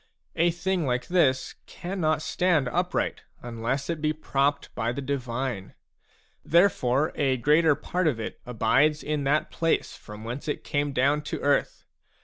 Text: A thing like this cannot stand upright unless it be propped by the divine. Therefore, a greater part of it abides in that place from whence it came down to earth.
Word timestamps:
A 0.35 0.49
thing 0.49 0.87
like 0.87 1.09
this 1.09 1.53
cannot 1.67 2.23
stand 2.23 2.67
upright 2.69 3.21
unless 3.43 3.87
it 3.87 4.01
be 4.01 4.13
propped 4.13 4.73
by 4.73 4.91
the 4.91 4.99
divine. 4.99 5.75
Therefore, 6.43 7.11
a 7.13 7.37
greater 7.37 7.75
part 7.75 8.07
of 8.07 8.19
it 8.19 8.39
abides 8.43 9.03
in 9.03 9.25
that 9.25 9.51
place 9.51 9.95
from 9.95 10.23
whence 10.23 10.47
it 10.47 10.63
came 10.63 10.91
down 10.91 11.21
to 11.29 11.39
earth. 11.41 11.85